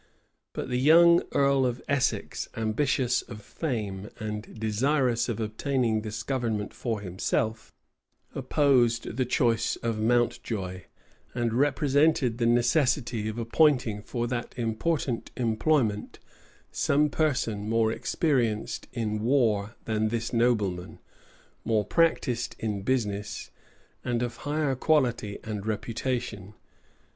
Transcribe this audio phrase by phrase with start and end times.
[0.53, 6.73] But the young earl of Essex, ambitious of fame, and desirous of obtaining this government
[6.73, 7.71] for himself,
[8.33, 10.85] opposed the choice of Mountjoy;
[11.35, 16.17] and represented the necessity of appointing for that important employment,
[16.71, 20.97] some person more experienced in war than this nobleman,
[21.63, 23.51] more practised in business,
[24.03, 26.55] and of higher quality and reputation.